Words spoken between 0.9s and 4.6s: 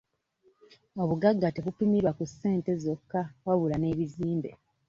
Obugagga tebupimirwa ku ssente zokka wabula n'ebizimbe.